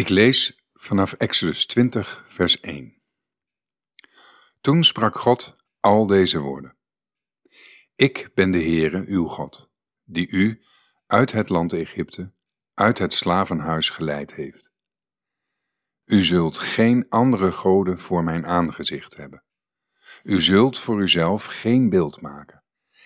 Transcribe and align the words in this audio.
Ik 0.00 0.08
lees 0.08 0.64
vanaf 0.72 1.12
Exodus 1.12 1.66
20, 1.66 2.24
vers 2.28 2.60
1. 2.60 3.02
Toen 4.60 4.84
sprak 4.84 5.18
God 5.18 5.56
al 5.80 6.06
deze 6.06 6.38
woorden. 6.38 6.76
Ik 7.94 8.30
ben 8.34 8.50
de 8.50 8.58
Heere, 8.58 9.04
uw 9.06 9.26
God, 9.26 9.70
die 10.04 10.28
u 10.28 10.62
uit 11.06 11.32
het 11.32 11.48
land 11.48 11.72
Egypte, 11.72 12.32
uit 12.74 12.98
het 12.98 13.12
slavenhuis 13.12 13.90
geleid 13.90 14.34
heeft. 14.34 14.72
U 16.04 16.22
zult 16.22 16.58
geen 16.58 17.06
andere 17.08 17.52
goden 17.52 17.98
voor 17.98 18.24
mijn 18.24 18.46
aangezicht 18.46 19.16
hebben. 19.16 19.44
U 20.22 20.40
zult 20.40 20.78
voor 20.78 21.00
uzelf 21.00 21.44
geen 21.44 21.88
beeld 21.88 22.20
maken, 22.20 22.64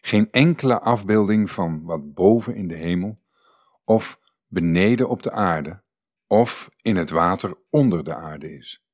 geen 0.00 0.30
enkele 0.30 0.80
afbeelding 0.80 1.50
van 1.50 1.82
wat 1.82 2.14
boven 2.14 2.54
in 2.54 2.68
de 2.68 2.76
hemel 2.76 3.22
of 3.84 4.20
beneden 4.46 5.08
op 5.08 5.22
de 5.22 5.30
aarde 5.30 5.84
of 6.26 6.68
in 6.82 6.96
het 6.96 7.10
water 7.10 7.58
onder 7.70 8.04
de 8.04 8.14
aarde 8.14 8.52
is. 8.52 8.84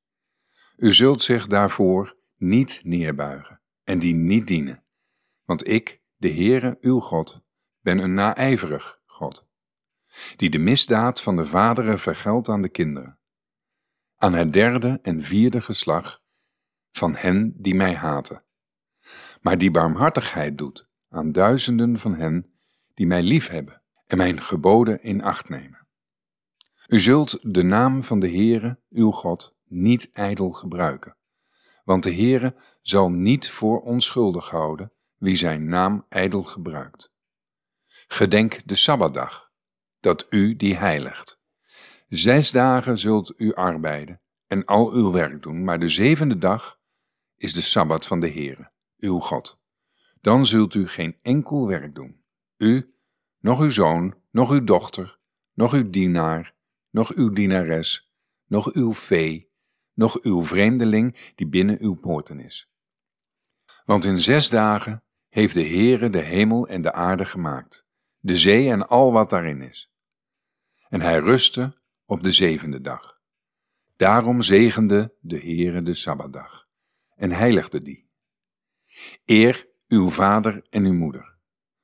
U 0.75 0.93
zult 0.93 1.21
zich 1.21 1.47
daarvoor 1.47 2.17
niet 2.37 2.81
neerbuigen 2.83 3.61
en 3.83 3.99
die 3.99 4.13
niet 4.13 4.47
dienen, 4.47 4.83
want 5.45 5.67
ik, 5.67 6.01
de 6.15 6.29
Heere 6.29 6.77
uw 6.81 6.99
God, 6.99 7.41
ben 7.79 7.97
een 7.97 8.13
naijverig 8.13 9.01
God, 9.05 9.47
die 10.35 10.49
de 10.49 10.57
misdaad 10.57 11.21
van 11.21 11.35
de 11.35 11.45
vaderen 11.45 11.99
vergeldt 11.99 12.49
aan 12.49 12.61
de 12.61 12.69
kinderen, 12.69 13.19
aan 14.17 14.33
het 14.33 14.53
derde 14.53 14.99
en 15.01 15.23
vierde 15.23 15.61
geslag 15.61 16.21
van 16.91 17.15
hen 17.15 17.53
die 17.57 17.75
mij 17.75 17.95
haten, 17.95 18.43
maar 19.41 19.57
die 19.57 19.71
barmhartigheid 19.71 20.57
doet 20.57 20.87
aan 21.09 21.31
duizenden 21.31 21.99
van 21.99 22.15
hen 22.15 22.53
die 22.93 23.07
mij 23.07 23.21
liefhebben 23.21 23.81
en 24.07 24.17
mijn 24.17 24.41
geboden 24.41 25.01
in 25.01 25.23
acht 25.23 25.49
nemen. 25.49 25.82
U 26.87 26.99
zult 26.99 27.39
de 27.41 27.63
naam 27.63 28.03
van 28.03 28.19
de 28.19 28.29
Heere, 28.29 28.79
uw 28.89 29.11
God, 29.11 29.55
niet 29.67 30.09
ijdel 30.11 30.51
gebruiken, 30.51 31.17
want 31.83 32.03
de 32.03 32.13
Heere 32.13 32.55
zal 32.81 33.09
niet 33.09 33.49
voor 33.49 33.81
onschuldig 33.81 34.49
houden 34.49 34.91
wie 35.17 35.35
zijn 35.35 35.65
naam 35.65 36.05
ijdel 36.09 36.43
gebruikt. 36.43 37.11
Gedenk 38.07 38.61
de 38.65 38.75
Sabbatdag, 38.75 39.51
dat 39.99 40.25
u 40.29 40.55
die 40.55 40.75
heiligt. 40.75 41.41
Zes 42.07 42.51
dagen 42.51 42.97
zult 42.97 43.33
u 43.37 43.53
arbeiden 43.53 44.21
en 44.47 44.65
al 44.65 44.91
uw 44.91 45.11
werk 45.11 45.41
doen, 45.41 45.63
maar 45.63 45.79
de 45.79 45.89
zevende 45.89 46.37
dag 46.37 46.79
is 47.35 47.53
de 47.53 47.61
Sabbat 47.61 48.05
van 48.05 48.19
de 48.19 48.29
Heere, 48.29 48.71
uw 48.97 49.19
God. 49.19 49.61
Dan 50.21 50.45
zult 50.45 50.73
u 50.73 50.87
geen 50.87 51.17
enkel 51.21 51.67
werk 51.67 51.95
doen, 51.95 52.23
u, 52.57 52.95
nog 53.39 53.59
uw 53.59 53.69
zoon, 53.69 54.15
nog 54.31 54.51
uw 54.51 54.63
dochter, 54.63 55.19
nog 55.53 55.73
uw 55.73 55.89
dienaar, 55.89 56.55
nog 56.93 57.13
uw 57.13 57.29
dienares, 57.29 58.11
nog 58.45 58.73
uw 58.73 58.93
vee, 58.93 59.51
nog 59.93 60.21
uw 60.21 60.43
vreemdeling 60.43 61.31
die 61.35 61.47
binnen 61.47 61.81
uw 61.81 61.93
poorten 61.93 62.39
is. 62.39 62.71
Want 63.85 64.05
in 64.05 64.19
zes 64.19 64.49
dagen 64.49 65.03
heeft 65.29 65.53
de 65.53 65.63
Heere 65.63 66.09
de 66.09 66.19
hemel 66.19 66.67
en 66.67 66.81
de 66.81 66.93
aarde 66.93 67.25
gemaakt, 67.25 67.85
de 68.19 68.37
zee 68.37 68.69
en 68.69 68.87
al 68.87 69.11
wat 69.11 69.29
daarin 69.29 69.61
is. 69.61 69.91
En 70.89 71.01
hij 71.01 71.19
rustte 71.19 71.77
op 72.05 72.23
de 72.23 72.31
zevende 72.31 72.81
dag. 72.81 73.19
Daarom 73.95 74.41
zegende 74.41 75.15
de 75.19 75.39
Heere 75.39 75.81
de 75.81 75.93
Sabbatdag 75.93 76.67
en 77.15 77.31
heiligde 77.31 77.81
die. 77.81 78.09
Eer 79.25 79.67
uw 79.87 80.09
vader 80.09 80.65
en 80.69 80.85
uw 80.85 80.93
moeder, 80.93 81.37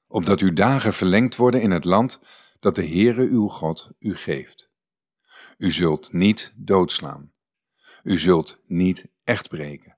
opdat 0.08 0.40
uw 0.40 0.54
dagen 0.54 0.94
verlengd 0.94 1.36
worden 1.36 1.62
in 1.62 1.72
het 1.72 1.86
land 1.86 2.22
dat 2.60 2.76
de 2.76 2.88
Heere 2.88 3.28
uw 3.28 3.48
God 3.48 3.92
u 4.00 4.16
geeft. 4.16 4.69
U 5.60 5.72
zult 5.72 6.14
niet 6.14 6.54
doodslaan. 6.56 7.34
U 8.04 8.20
zult 8.20 8.62
niet 8.66 9.08
echt 9.24 9.50
breken. 9.50 9.98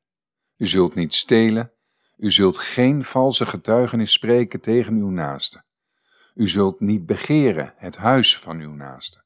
U 0.57 0.67
zult 0.67 0.95
niet 0.95 1.13
stelen. 1.13 1.71
U 2.17 2.31
zult 2.31 2.57
geen 2.57 3.03
valse 3.03 3.45
getuigenis 3.45 4.11
spreken 4.11 4.61
tegen 4.61 4.95
uw 4.95 5.09
naaste. 5.09 5.63
U 6.33 6.49
zult 6.49 6.79
niet 6.79 7.05
begeren 7.05 7.73
het 7.77 7.97
huis 7.97 8.37
van 8.37 8.59
uw 8.59 8.73
naaste. 8.73 9.23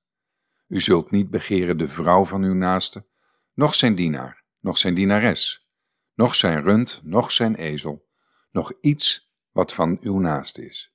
U 0.67 0.81
zult 0.81 1.11
niet 1.11 1.29
begeren 1.29 1.77
de 1.77 1.87
vrouw 1.87 2.25
van 2.25 2.43
uw 2.43 2.53
naaste, 2.53 3.05
noch 3.53 3.75
zijn 3.75 3.95
dienaar, 3.95 4.43
noch 4.59 4.77
zijn 4.77 4.93
dienares, 4.93 5.69
noch 6.13 6.35
zijn 6.35 6.63
rund, 6.63 7.01
noch 7.03 7.31
zijn 7.31 7.55
ezel, 7.55 8.07
noch 8.51 8.73
iets 8.81 9.31
wat 9.51 9.73
van 9.73 9.97
uw 10.01 10.19
naaste 10.19 10.65
is. 10.65 10.93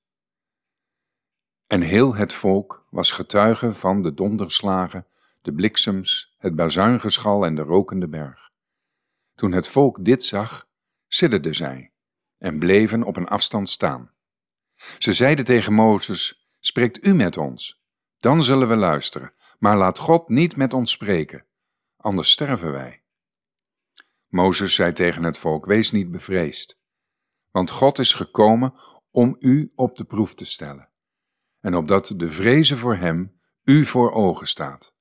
En 1.66 1.80
heel 1.80 2.14
het 2.14 2.32
volk 2.32 2.86
was 2.90 3.10
getuige 3.10 3.72
van 3.72 4.02
de 4.02 4.14
donderslagen 4.14 5.04
de 5.40 5.52
bliksems, 5.52 6.34
het 6.38 6.54
bazuingeschal 6.54 7.44
en 7.44 7.54
de 7.54 7.62
rokende 7.62 8.08
berg. 8.08 8.50
Toen 9.34 9.52
het 9.52 9.68
volk 9.68 10.04
dit 10.04 10.24
zag, 10.24 10.68
sidderden 11.06 11.54
zij 11.54 11.92
en 12.38 12.58
bleven 12.58 13.02
op 13.02 13.16
een 13.16 13.28
afstand 13.28 13.68
staan. 13.68 14.12
Ze 14.98 15.12
zeiden 15.12 15.44
tegen 15.44 15.72
Mozes: 15.72 16.48
Spreekt 16.58 17.04
u 17.04 17.14
met 17.14 17.36
ons, 17.36 17.82
dan 18.18 18.42
zullen 18.42 18.68
we 18.68 18.76
luisteren, 18.76 19.34
maar 19.58 19.76
laat 19.76 19.98
God 19.98 20.28
niet 20.28 20.56
met 20.56 20.74
ons 20.74 20.90
spreken, 20.90 21.46
anders 21.96 22.30
sterven 22.30 22.72
wij. 22.72 23.02
Mozes 24.28 24.74
zei 24.74 24.92
tegen 24.92 25.22
het 25.22 25.38
volk: 25.38 25.66
Wees 25.66 25.90
niet 25.90 26.10
bevreesd, 26.10 26.80
want 27.50 27.70
God 27.70 27.98
is 27.98 28.14
gekomen 28.14 28.74
om 29.10 29.36
u 29.38 29.72
op 29.74 29.96
de 29.96 30.04
proef 30.04 30.34
te 30.34 30.44
stellen, 30.44 30.90
en 31.60 31.74
opdat 31.74 32.12
de 32.16 32.28
vrezen 32.28 32.78
voor 32.78 32.96
hem 32.96 33.40
u 33.64 33.84
voor 33.84 34.12
ogen 34.12 34.46
staat 34.46 34.98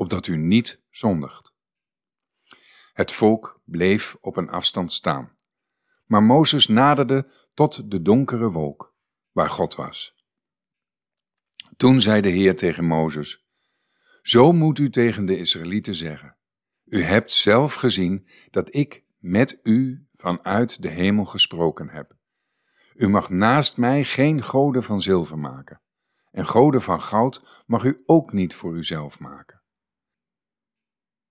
opdat 0.00 0.26
u 0.26 0.36
niet 0.36 0.82
zondigt. 0.90 1.54
Het 2.92 3.12
volk 3.12 3.60
bleef 3.64 4.16
op 4.20 4.36
een 4.36 4.50
afstand 4.50 4.92
staan, 4.92 5.36
maar 6.06 6.22
Mozes 6.22 6.66
naderde 6.66 7.30
tot 7.54 7.90
de 7.90 8.02
donkere 8.02 8.50
wolk, 8.50 8.94
waar 9.32 9.50
God 9.50 9.74
was. 9.74 10.24
Toen 11.76 12.00
zei 12.00 12.20
de 12.20 12.28
Heer 12.28 12.56
tegen 12.56 12.84
Mozes, 12.84 13.46
Zo 14.22 14.52
moet 14.52 14.78
u 14.78 14.90
tegen 14.90 15.26
de 15.26 15.38
Israëlieten 15.38 15.94
zeggen, 15.94 16.36
U 16.84 17.02
hebt 17.02 17.32
zelf 17.32 17.74
gezien 17.74 18.28
dat 18.50 18.74
ik 18.74 19.04
met 19.18 19.60
u 19.62 20.06
vanuit 20.14 20.82
de 20.82 20.88
hemel 20.88 21.24
gesproken 21.24 21.88
heb. 21.88 22.16
U 22.94 23.08
mag 23.08 23.30
naast 23.30 23.76
mij 23.78 24.04
geen 24.04 24.42
goden 24.42 24.82
van 24.82 25.02
zilver 25.02 25.38
maken, 25.38 25.80
en 26.30 26.46
goden 26.46 26.82
van 26.82 27.00
goud 27.00 27.64
mag 27.66 27.84
u 27.84 28.02
ook 28.06 28.32
niet 28.32 28.54
voor 28.54 28.76
uzelf 28.76 29.18
maken. 29.18 29.59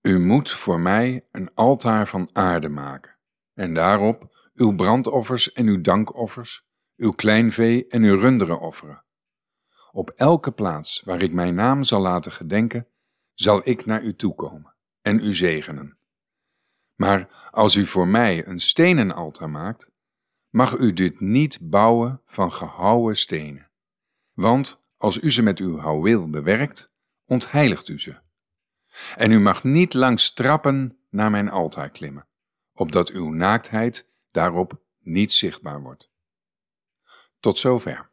U 0.02 0.18
moet 0.18 0.50
voor 0.50 0.80
mij 0.80 1.26
een 1.32 1.54
altaar 1.54 2.08
van 2.08 2.30
aarde 2.32 2.68
maken, 2.68 3.16
en 3.54 3.74
daarop 3.74 4.36
uw 4.54 4.74
brandoffers 4.74 5.52
en 5.52 5.66
uw 5.66 5.80
dankoffers, 5.80 6.66
uw 6.96 7.10
kleinvee 7.10 7.86
en 7.86 8.02
uw 8.02 8.20
runderen 8.20 8.60
offeren. 8.60 9.04
Op 9.92 10.10
elke 10.10 10.52
plaats 10.52 11.02
waar 11.04 11.22
ik 11.22 11.32
mijn 11.32 11.54
naam 11.54 11.84
zal 11.84 12.00
laten 12.00 12.32
gedenken, 12.32 12.88
zal 13.34 13.68
ik 13.68 13.86
naar 13.86 14.02
u 14.02 14.16
toekomen 14.16 14.74
en 15.02 15.18
u 15.18 15.34
zegenen. 15.34 15.98
Maar 16.94 17.48
als 17.50 17.74
u 17.74 17.86
voor 17.86 18.08
mij 18.08 18.46
een 18.46 18.60
stenen 18.60 19.12
altaar 19.12 19.50
maakt, 19.50 19.90
mag 20.48 20.76
u 20.76 20.92
dit 20.92 21.20
niet 21.20 21.58
bouwen 21.62 22.22
van 22.26 22.52
gehouwen 22.52 23.16
stenen. 23.16 23.70
Want 24.32 24.82
als 24.96 25.20
u 25.20 25.30
ze 25.30 25.42
met 25.42 25.58
uw 25.58 25.78
houweel 25.78 26.30
bewerkt, 26.30 26.92
ontheiligt 27.24 27.88
u 27.88 28.00
ze. 28.00 28.20
En 29.16 29.30
u 29.30 29.40
mag 29.40 29.64
niet 29.64 29.94
langs 29.94 30.32
trappen 30.32 30.98
naar 31.10 31.30
mijn 31.30 31.50
altaar 31.50 31.88
klimmen, 31.88 32.28
opdat 32.72 33.10
uw 33.10 33.30
naaktheid 33.30 34.12
daarop 34.30 34.82
niet 34.98 35.32
zichtbaar 35.32 35.82
wordt. 35.82 36.10
Tot 37.40 37.58
zover. 37.58 38.09